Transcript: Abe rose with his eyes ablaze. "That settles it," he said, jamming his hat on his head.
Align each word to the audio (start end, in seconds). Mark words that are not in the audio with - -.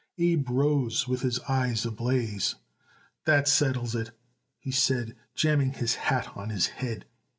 Abe 0.17 0.49
rose 0.49 1.07
with 1.07 1.21
his 1.21 1.39
eyes 1.41 1.85
ablaze. 1.85 2.55
"That 3.25 3.47
settles 3.47 3.93
it," 3.93 4.09
he 4.57 4.71
said, 4.71 5.15
jamming 5.35 5.73
his 5.73 5.93
hat 5.93 6.35
on 6.35 6.49
his 6.49 6.65
head. 6.65 7.05